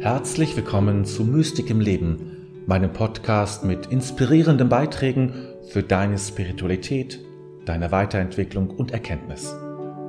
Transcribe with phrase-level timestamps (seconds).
[0.00, 5.34] Herzlich willkommen zu Mystik im Leben, meinem Podcast mit inspirierenden Beiträgen
[5.68, 7.20] für deine Spiritualität,
[7.66, 9.54] deine Weiterentwicklung und Erkenntnis.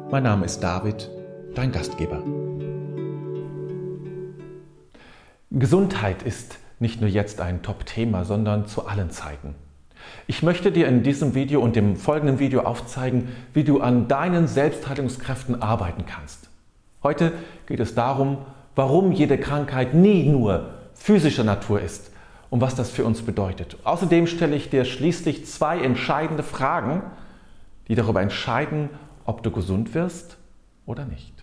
[0.09, 1.09] Mein Name ist David,
[1.55, 2.23] dein Gastgeber.
[5.49, 9.55] Gesundheit ist nicht nur jetzt ein Top-Thema, sondern zu allen Zeiten.
[10.25, 14.47] Ich möchte dir in diesem Video und dem folgenden Video aufzeigen, wie du an deinen
[14.47, 16.49] Selbstheilungskräften arbeiten kannst.
[17.03, 17.33] Heute
[17.65, 18.37] geht es darum,
[18.75, 22.11] warum jede Krankheit nie nur physischer Natur ist
[22.49, 23.77] und was das für uns bedeutet.
[23.83, 27.01] Außerdem stelle ich dir schließlich zwei entscheidende Fragen,
[27.87, 28.89] die darüber entscheiden,
[29.25, 30.37] ob du gesund wirst
[30.85, 31.33] oder nicht.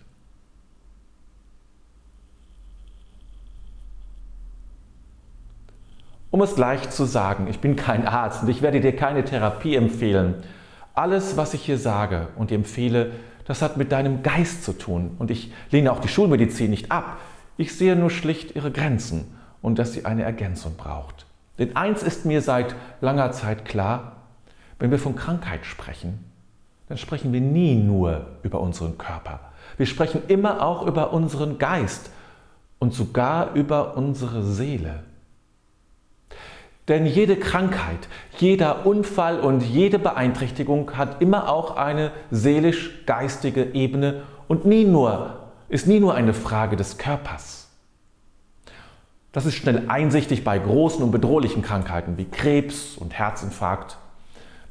[6.30, 9.76] Um es gleich zu sagen, ich bin kein Arzt und ich werde dir keine Therapie
[9.76, 10.34] empfehlen.
[10.95, 13.12] Alles, was ich hier sage und empfehle,
[13.48, 15.16] das hat mit deinem Geist zu tun.
[15.18, 17.16] Und ich lehne auch die Schulmedizin nicht ab.
[17.57, 19.24] Ich sehe nur schlicht ihre Grenzen
[19.63, 21.24] und dass sie eine Ergänzung braucht.
[21.59, 24.19] Denn eins ist mir seit langer Zeit klar,
[24.79, 26.24] wenn wir von Krankheit sprechen,
[26.88, 29.41] dann sprechen wir nie nur über unseren Körper.
[29.79, 32.10] Wir sprechen immer auch über unseren Geist
[32.79, 35.04] und sogar über unsere Seele.
[36.89, 38.09] Denn jede Krankheit,
[38.39, 45.87] jeder Unfall und jede Beeinträchtigung hat immer auch eine seelisch-geistige Ebene und nie nur, ist
[45.87, 47.69] nie nur eine Frage des Körpers.
[49.33, 53.99] Das ist schnell einsichtig bei großen und bedrohlichen Krankheiten wie Krebs und Herzinfarkt.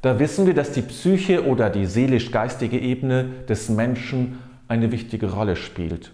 [0.02, 5.56] Da wissen wir, dass die Psyche oder die seelisch-geistige Ebene des Menschen eine wichtige Rolle
[5.56, 6.12] spielt.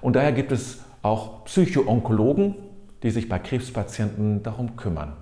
[0.00, 2.54] Und daher gibt es auch Psychoonkologen,
[3.02, 5.16] die sich bei Krebspatienten darum kümmern.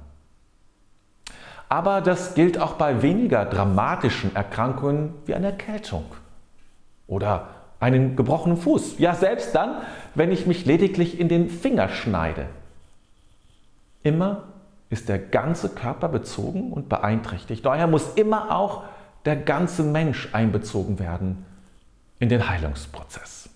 [1.71, 6.05] Aber das gilt auch bei weniger dramatischen Erkrankungen wie einer Erkältung
[7.07, 7.47] oder
[7.79, 8.99] einen gebrochenen Fuß.
[8.99, 9.77] Ja, selbst dann,
[10.17, 12.47] wenn ich mich lediglich in den Finger schneide.
[14.03, 14.49] Immer
[14.91, 17.65] ist der ganze Körper bezogen und beeinträchtigt.
[17.65, 18.83] Daher muss immer auch
[19.25, 21.47] der ganze Mensch einbezogen werden
[22.19, 23.49] in den Heilungsprozess.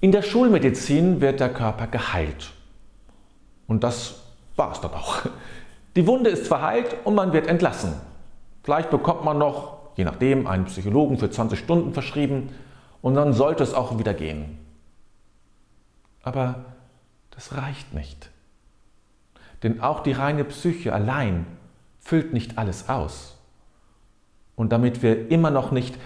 [0.00, 2.52] In der Schulmedizin wird der Körper geheilt.
[3.66, 4.25] Und das
[4.56, 5.22] war es dann auch.
[5.94, 7.94] Die Wunde ist verheilt und man wird entlassen.
[8.62, 12.50] Vielleicht bekommt man noch, je nachdem, einen Psychologen für 20 Stunden verschrieben
[13.00, 14.58] und dann sollte es auch wieder gehen.
[16.22, 16.64] Aber
[17.30, 18.30] das reicht nicht.
[19.62, 21.46] Denn auch die reine Psyche allein
[22.00, 23.38] füllt nicht alles aus.
[24.54, 25.96] Und damit wir immer noch nicht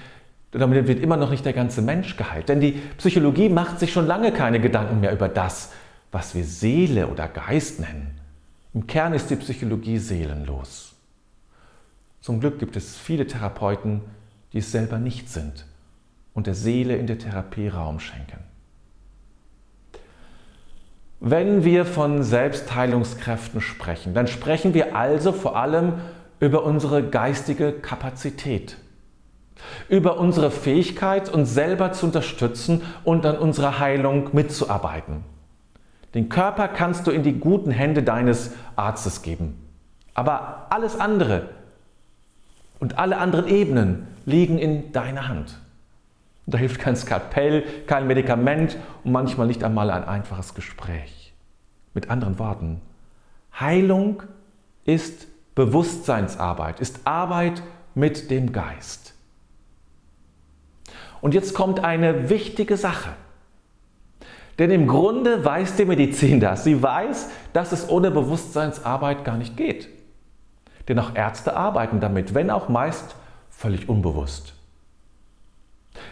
[0.52, 2.48] damit wird immer noch nicht der ganze Mensch geheilt.
[2.48, 5.72] Denn die Psychologie macht sich schon lange keine Gedanken mehr über das,
[6.10, 8.19] was wir Seele oder Geist nennen.
[8.72, 10.94] Im Kern ist die Psychologie seelenlos.
[12.20, 14.02] Zum Glück gibt es viele Therapeuten,
[14.52, 15.66] die es selber nicht sind
[16.34, 18.38] und der Seele in der Therapie Raum schenken.
[21.18, 25.94] Wenn wir von Selbstheilungskräften sprechen, dann sprechen wir also vor allem
[26.38, 28.76] über unsere geistige Kapazität,
[29.88, 35.24] über unsere Fähigkeit, uns selber zu unterstützen und an unserer Heilung mitzuarbeiten.
[36.14, 39.56] Den Körper kannst du in die guten Hände deines Arztes geben.
[40.14, 41.50] Aber alles andere
[42.80, 45.58] und alle anderen Ebenen liegen in deiner Hand.
[46.46, 51.32] da hilft kein Skalpell, kein Medikament und manchmal nicht einmal ein einfaches Gespräch.
[51.94, 52.80] Mit anderen Worten,
[53.58, 54.24] Heilung
[54.84, 57.62] ist Bewusstseinsarbeit, ist Arbeit
[57.94, 59.14] mit dem Geist.
[61.20, 63.10] Und jetzt kommt eine wichtige Sache.
[64.60, 66.64] Denn im Grunde weiß die Medizin das.
[66.64, 69.88] Sie weiß, dass es ohne Bewusstseinsarbeit gar nicht geht.
[70.86, 73.16] Denn auch Ärzte arbeiten damit, wenn auch meist
[73.48, 74.52] völlig unbewusst.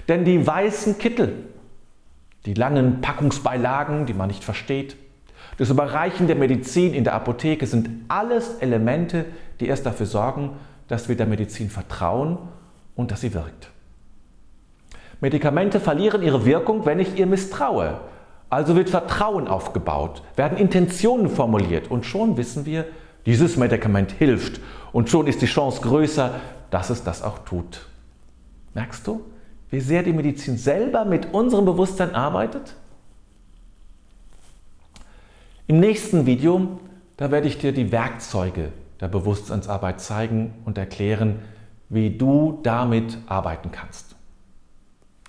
[0.08, 1.44] Denn die weißen Kittel,
[2.46, 4.96] die langen Packungsbeilagen, die man nicht versteht,
[5.58, 9.26] das Überreichen der Medizin in der Apotheke sind alles Elemente,
[9.60, 10.52] die erst dafür sorgen,
[10.88, 12.38] dass wir der Medizin vertrauen
[12.96, 13.68] und dass sie wirkt.
[15.20, 18.00] Medikamente verlieren ihre Wirkung, wenn ich ihr misstraue,
[18.50, 22.86] also wird Vertrauen aufgebaut, werden Intentionen formuliert und schon wissen wir,
[23.26, 24.60] dieses Medikament hilft
[24.92, 26.34] und schon ist die Chance größer,
[26.70, 27.86] dass es das auch tut.
[28.74, 29.22] Merkst du,
[29.70, 32.74] wie sehr die Medizin selber mit unserem Bewusstsein arbeitet?
[35.66, 36.80] Im nächsten Video,
[37.18, 41.40] da werde ich dir die Werkzeuge der Bewusstseinsarbeit zeigen und erklären,
[41.90, 44.16] wie du damit arbeiten kannst.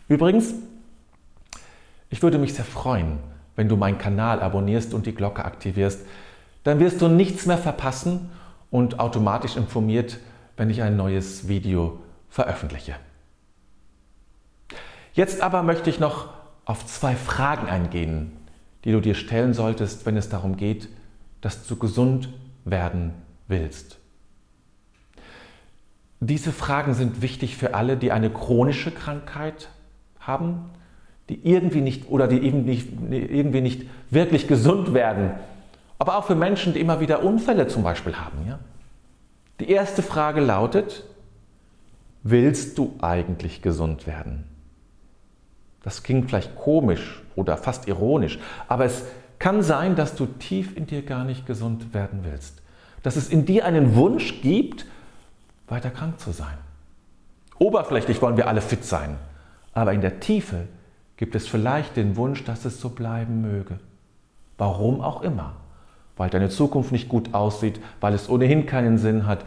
[0.08, 0.54] Übrigens,
[2.10, 3.20] ich würde mich sehr freuen,
[3.56, 6.06] wenn du meinen Kanal abonnierst und die Glocke aktivierst.
[6.64, 8.30] Dann wirst du nichts mehr verpassen
[8.72, 10.18] und automatisch informiert,
[10.58, 12.96] wenn ich ein neues Video veröffentliche.
[15.14, 16.30] Jetzt aber möchte ich noch
[16.66, 18.32] auf zwei Fragen eingehen,
[18.86, 20.88] die du dir stellen solltest, wenn es darum geht,
[21.42, 22.30] dass du gesund
[22.66, 23.14] werden
[23.48, 23.98] willst.
[26.20, 29.70] Diese Fragen sind wichtig für alle, die eine chronische Krankheit
[30.20, 30.70] haben,
[31.30, 35.32] die irgendwie nicht oder die eben nicht, irgendwie nicht wirklich gesund werden.
[36.00, 38.40] Aber auch für Menschen, die immer wieder Unfälle zum Beispiel haben.
[38.48, 38.60] Ja?
[39.60, 41.04] Die erste Frage lautet,
[42.24, 44.46] willst du eigentlich gesund werden?
[45.84, 49.04] Das klingt vielleicht komisch oder fast ironisch, aber es
[49.38, 52.62] kann sein, dass du tief in dir gar nicht gesund werden willst.
[53.04, 54.86] Dass es in dir einen Wunsch gibt,
[55.68, 56.58] weiter krank zu sein.
[57.58, 59.18] Oberflächlich wollen wir alle fit sein,
[59.74, 60.68] aber in der Tiefe
[61.20, 63.78] gibt es vielleicht den Wunsch, dass es so bleiben möge.
[64.58, 65.58] Warum auch immer.
[66.16, 69.44] Weil deine Zukunft nicht gut aussieht, weil es ohnehin keinen Sinn hat,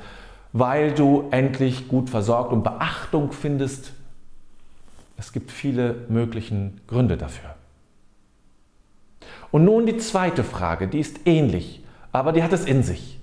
[0.52, 3.94] weil du endlich gut versorgt und Beachtung findest.
[5.16, 7.54] Es gibt viele möglichen Gründe dafür.
[9.50, 11.82] Und nun die zweite Frage, die ist ähnlich,
[12.12, 13.18] aber die hat es in sich.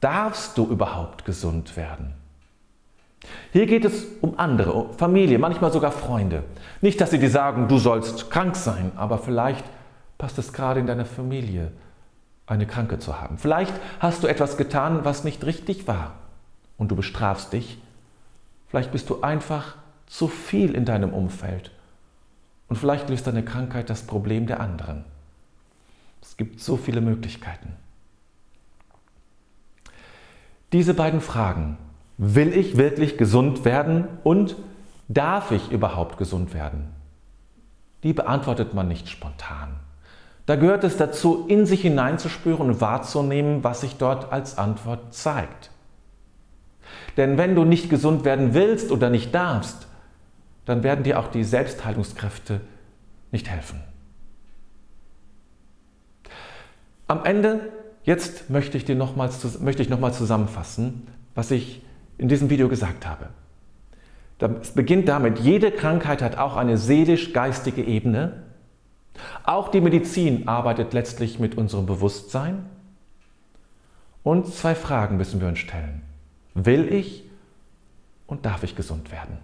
[0.00, 2.12] Darfst du überhaupt gesund werden?
[3.52, 6.44] Hier geht es um andere, um Familie, manchmal sogar Freunde.
[6.80, 9.64] Nicht, dass sie dir sagen, du sollst krank sein, aber vielleicht
[10.18, 11.72] passt es gerade in deiner Familie,
[12.46, 13.38] eine Kranke zu haben.
[13.38, 16.14] Vielleicht hast du etwas getan, was nicht richtig war
[16.78, 17.80] und du bestrafst dich.
[18.68, 19.76] Vielleicht bist du einfach
[20.06, 21.70] zu viel in deinem Umfeld
[22.68, 25.04] und vielleicht löst deine Krankheit das Problem der anderen.
[26.22, 27.74] Es gibt so viele Möglichkeiten.
[30.72, 31.78] Diese beiden Fragen,
[32.22, 34.56] will ich wirklich gesund werden und
[35.08, 36.88] darf ich überhaupt gesund werden?
[38.02, 39.76] Die beantwortet man nicht spontan.
[40.44, 45.70] Da gehört es dazu, in sich hineinzuspüren und wahrzunehmen, was sich dort als Antwort zeigt.
[47.16, 49.86] Denn wenn du nicht gesund werden willst oder nicht darfst,
[50.66, 52.60] dann werden dir auch die Selbstheilungskräfte
[53.32, 53.80] nicht helfen.
[57.06, 57.70] Am Ende
[58.04, 61.82] Jetzt möchte ich, dir nochmals, möchte ich nochmal zusammenfassen, was ich
[62.20, 63.28] in diesem Video gesagt habe.
[64.60, 68.44] Es beginnt damit, jede Krankheit hat auch eine seelisch-geistige Ebene.
[69.44, 72.64] Auch die Medizin arbeitet letztlich mit unserem Bewusstsein.
[74.22, 76.02] Und zwei Fragen müssen wir uns stellen.
[76.54, 77.24] Will ich
[78.26, 79.38] und darf ich gesund werden?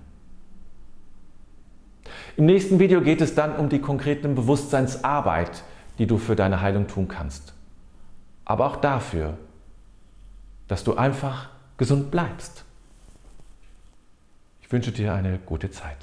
[2.37, 5.65] Im nächsten Video geht es dann um die konkrete Bewusstseinsarbeit,
[5.99, 7.57] die du für deine Heilung tun kannst
[8.47, 9.37] aber auch dafür,
[10.69, 12.65] dass du einfach gesund bleibst.
[14.67, 15.97] Ich wünsche dir eine gute Zeit.